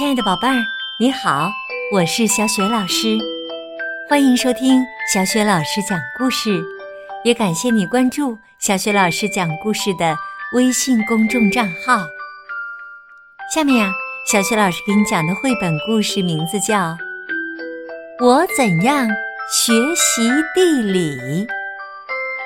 [0.00, 0.64] 亲爱的宝贝儿，
[0.98, 1.50] 你好，
[1.92, 3.18] 我是小雪老师，
[4.08, 6.64] 欢迎收听小雪老师讲故事，
[7.22, 10.16] 也感谢你关注小雪老师讲故事的
[10.54, 12.00] 微信公众账号。
[13.54, 13.92] 下面呀，
[14.26, 16.76] 小雪老师给你讲的绘本故事名字叫
[18.20, 19.06] 《我怎样
[19.52, 21.18] 学习地理》，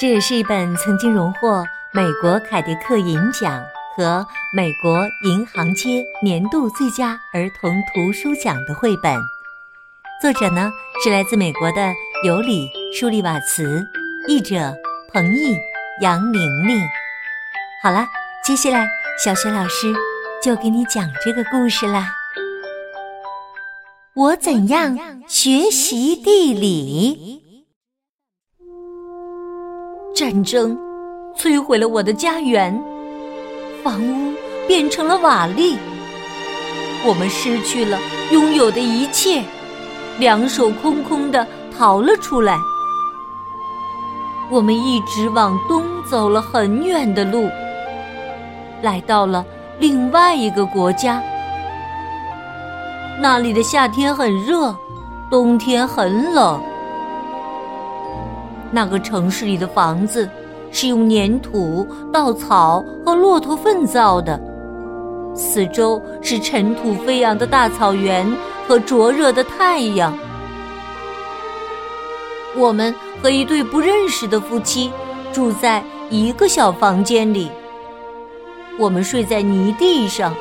[0.00, 3.64] 这也是一本曾经荣获美国凯迪克银奖。
[3.96, 9.18] 和美国银行街年度最佳儿童图书奖的绘本，
[10.20, 10.70] 作者呢
[11.02, 13.82] 是来自美国的尤里·舒利瓦茨，
[14.28, 14.76] 译者
[15.14, 15.56] 彭毅、
[16.02, 16.78] 杨玲玲。
[17.82, 18.06] 好了，
[18.44, 18.86] 接下来
[19.24, 19.94] 小雪老师
[20.42, 22.12] 就给你讲这个故事啦。
[24.12, 27.62] 我怎样学习地理？
[30.14, 30.76] 战争
[31.34, 32.78] 摧毁了我的家园。
[33.82, 34.34] 房屋
[34.66, 35.76] 变成了瓦砾，
[37.04, 37.98] 我们失去了
[38.32, 39.42] 拥有的一切，
[40.18, 41.46] 两手空空的
[41.76, 42.58] 逃了出来。
[44.50, 47.48] 我们一直往东走了很远的路，
[48.82, 49.44] 来到了
[49.78, 51.22] 另外一个国家。
[53.20, 54.74] 那里的夏天很热，
[55.30, 56.60] 冬天很冷。
[58.70, 60.28] 那个城市里的房子。
[60.78, 64.38] 是用粘土、稻草和骆驼粪造的，
[65.34, 68.30] 四周是尘土飞扬的大草原
[68.68, 70.12] 和灼热的太阳。
[72.54, 74.92] 我们和一对不认识的夫妻
[75.32, 77.50] 住在一个小房间里。
[78.78, 80.34] 我们睡在泥地上，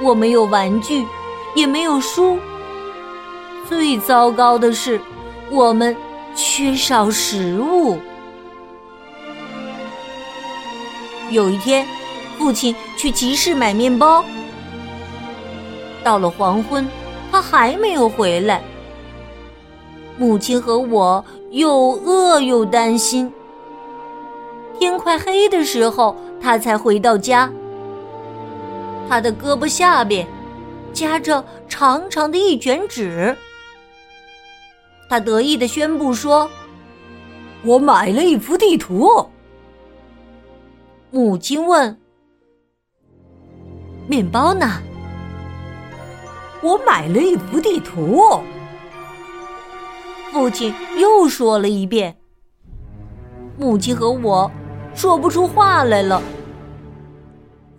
[0.00, 1.04] 我没有玩具，
[1.56, 2.38] 也没有书。
[3.68, 5.00] 最糟糕的是，
[5.50, 5.96] 我们
[6.36, 7.98] 缺少食物。
[11.32, 11.86] 有一天，
[12.36, 14.22] 父亲去集市买面包。
[16.04, 16.86] 到了黄昏，
[17.30, 18.62] 他还没有回来。
[20.18, 23.32] 母亲和我又饿又担心。
[24.78, 27.50] 天快黑的时候，他才回到家。
[29.08, 30.26] 他的胳膊下边
[30.92, 33.34] 夹着长长的一卷纸。
[35.08, 36.50] 他得意的宣布说
[37.64, 39.08] ：“我买了一幅地图。”
[41.14, 42.00] 母亲问
[44.08, 44.80] ：“面包呢？”
[46.64, 48.22] 我买了一幅地图。
[50.32, 52.16] 父亲又说了一遍。
[53.58, 54.50] 母亲和我
[54.94, 56.22] 说不出话来了。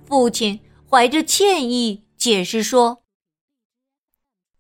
[0.06, 3.02] 父亲怀着歉意解释说：“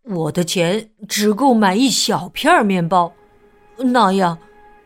[0.01, 3.13] 我的钱只够买一小片面包，
[3.77, 4.39] 那样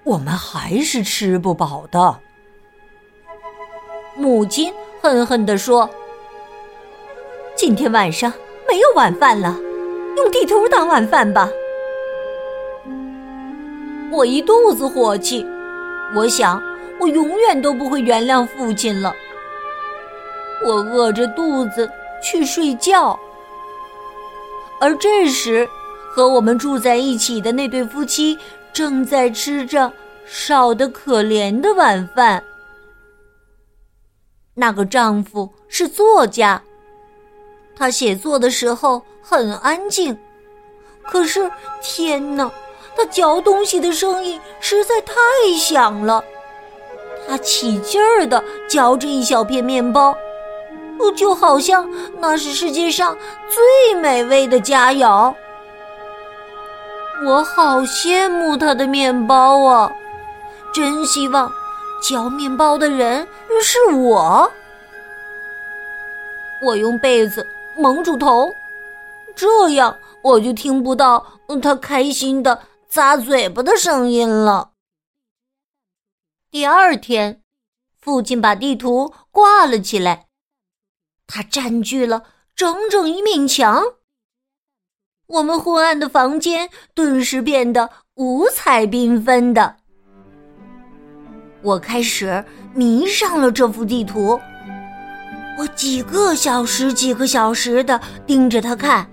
[0.04, 2.20] 我们还是吃不饱的。”
[4.18, 5.90] 母亲恨恨地说
[7.56, 8.32] ：“今天晚上
[8.68, 9.56] 没有晚饭了，
[10.16, 11.50] 用地图当晚饭吧。”
[14.12, 15.46] 我一肚子火气，
[16.16, 16.62] 我想
[17.00, 19.14] 我永远都不会原谅父亲了。
[20.66, 21.90] 我饿着肚子
[22.24, 23.18] 去睡觉，
[24.82, 25.70] 而这时
[26.10, 28.40] 和我们住在一起的那对夫妻
[28.74, 29.92] 正在吃着
[30.26, 32.44] 少得可怜的晚饭。
[34.60, 36.60] 那个丈夫是作家，
[37.76, 40.18] 他写作的时候很安静，
[41.04, 42.52] 可是天哪，
[42.96, 45.14] 他嚼东西的声音实在太
[45.60, 46.24] 响了。
[47.28, 50.18] 他起劲儿的嚼着一小片面包，
[51.16, 53.16] 就好像那是世界上
[53.48, 55.32] 最美味的佳肴。
[57.24, 59.92] 我好羡慕他的面包啊，
[60.74, 61.52] 真希望。
[62.02, 63.28] 嚼面包的人
[63.62, 64.52] 是我。
[66.64, 67.46] 我用被子
[67.78, 68.50] 蒙住头，
[69.36, 74.72] 这样我就听不到他开心的咂嘴巴的声音了。
[76.50, 77.42] 第二天，
[78.00, 80.28] 父亲把地图挂了起来，
[81.28, 82.24] 它占据了
[82.56, 83.84] 整整一面墙。
[85.28, 89.78] 我们昏暗的房间顿时变得五彩缤纷的。
[91.62, 92.44] 我开始
[92.74, 94.40] 迷上了这幅地图，
[95.58, 99.06] 我几个小时、几个小时的盯着它看，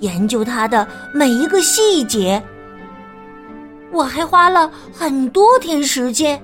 [0.00, 2.42] 研究它的每一个细节。
[3.92, 6.40] 我还花了很多天时间，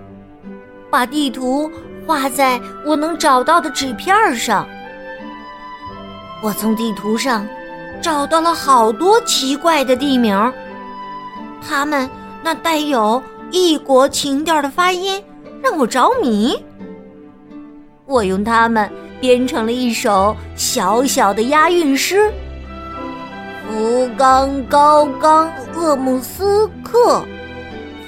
[0.89, 1.69] 把地图
[2.07, 4.67] 画在我能找到的纸片上。
[6.43, 7.47] 我从地图上
[8.01, 10.53] 找到了好多奇怪的地名，
[11.61, 12.09] 他们
[12.43, 13.21] 那带有……
[13.53, 15.23] 异国情调的发音
[15.63, 16.57] 让我着迷，
[18.07, 22.33] 我用它们编成了一首小小的押韵诗
[23.67, 27.25] ：“福冈高冈鄂木斯克，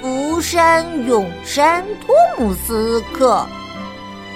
[0.01, 3.45] 福山永山托姆斯克，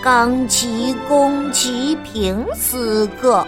[0.04, 3.46] 冈崎宫崎平斯克，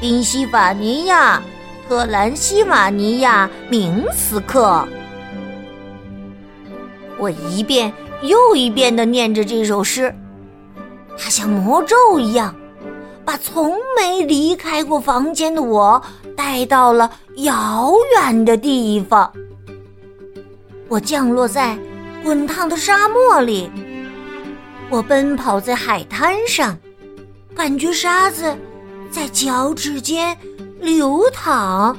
[0.00, 1.42] 宾夕法尼亚
[1.88, 4.86] 特兰西瓦尼亚明斯克。”
[7.18, 7.92] 我一遍
[8.22, 10.14] 又一遍的念着这首诗，
[11.16, 12.54] 它像魔咒一样，
[13.24, 16.00] 把从没离开过房间的我
[16.36, 19.32] 带到了遥远的地方。
[20.88, 21.76] 我降落在
[22.22, 23.70] 滚烫的沙漠里，
[24.88, 26.78] 我奔跑在海滩上，
[27.54, 28.56] 感觉沙子
[29.10, 30.36] 在脚趾间
[30.80, 31.96] 流淌。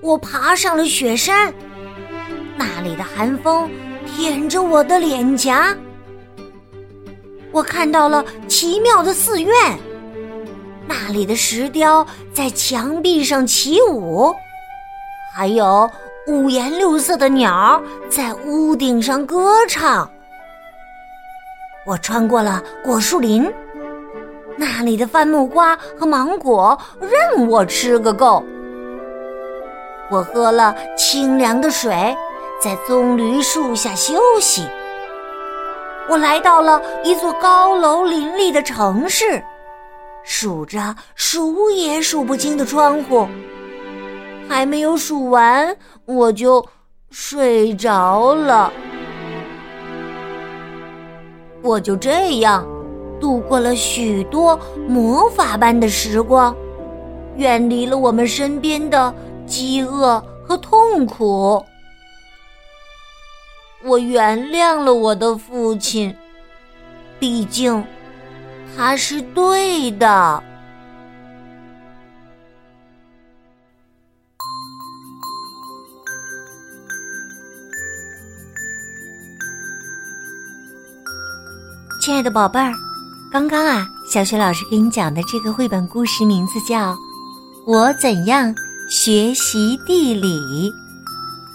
[0.00, 1.52] 我爬上了雪山，
[2.56, 3.70] 那里的寒风。
[4.06, 5.76] 舔着我的脸颊，
[7.50, 9.52] 我看到了奇妙的寺院，
[10.86, 14.34] 那里的石雕在墙壁上起舞，
[15.34, 15.90] 还有
[16.26, 20.08] 五颜六色的鸟在屋顶上歌唱。
[21.84, 23.50] 我穿过了果树林，
[24.56, 28.44] 那里的番木瓜和芒果任我吃个够。
[30.10, 32.14] 我喝了清凉的水。
[32.62, 34.62] 在棕榈树下休息。
[36.08, 39.42] 我来到了一座高楼林立的城市，
[40.22, 43.26] 数着数也数不清的窗户，
[44.48, 46.64] 还没有数完，我就
[47.10, 48.72] 睡着了。
[51.62, 52.64] 我就这样
[53.20, 54.56] 度过了许多
[54.86, 56.54] 魔法般的时光，
[57.36, 59.12] 远离了我们身边的
[59.46, 61.60] 饥饿和痛苦。
[63.84, 66.14] 我原谅了我的父亲，
[67.18, 67.84] 毕竟
[68.76, 70.42] 他是对的。
[82.00, 82.72] 亲爱的宝贝儿，
[83.32, 86.92] 刚刚啊，小雪老师给你讲的这个绘本故事名字叫
[87.66, 88.54] 《我怎样
[88.88, 90.70] 学习地理》。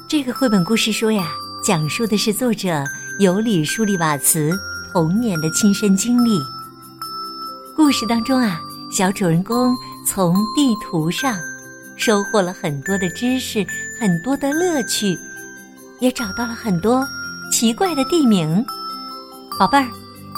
[0.07, 1.31] 这个绘本故事书呀。
[1.63, 2.83] 讲述的是作者
[3.19, 4.57] 尤里舒利瓦茨
[4.91, 6.39] 童年的亲身经历。
[7.75, 8.61] 故事当中啊，
[8.91, 9.75] 小主人公
[10.05, 11.37] 从地图上
[11.95, 13.65] 收获了很多的知识，
[13.99, 15.17] 很多的乐趣，
[15.99, 17.05] 也找到了很多
[17.51, 18.63] 奇怪的地名。
[19.59, 19.87] 宝贝儿，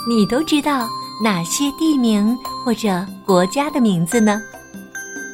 [0.07, 0.87] 你都知道
[1.23, 2.35] 哪些地名
[2.65, 4.41] 或者国家的名字呢？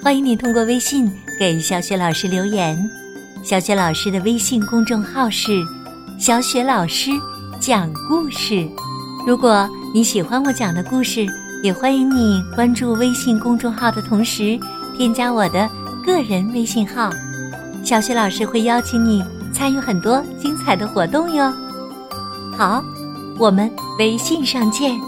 [0.03, 1.09] 欢迎你通过微信
[1.39, 2.77] 给小雪老师留言。
[3.45, 5.63] 小雪老师的微信公众号是。
[6.17, 7.11] 小雪老师
[7.59, 8.67] 讲故事。
[9.27, 11.27] 如果你喜欢我讲的故事，
[11.61, 14.59] 也欢迎你关注微信公众号的同时，
[14.97, 15.69] 添加我的
[16.03, 17.11] 个人微信号。
[17.83, 21.53] 小雪老师会邀请你参与很多精彩的活动哟。
[22.57, 22.83] 好，
[23.37, 24.99] 我们微信上见。